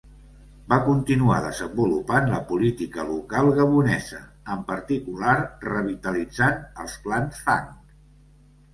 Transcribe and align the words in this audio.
Va 0.71 0.77
continuar 0.85 1.35
desenvolupant 1.43 2.31
la 2.31 2.39
política 2.53 3.05
local 3.11 3.51
gabonesa, 3.61 4.25
en 4.57 4.67
particular 4.73 5.39
revitalitzant 5.71 6.61
els 6.85 7.01
clans 7.09 7.49
Fang. 7.49 7.75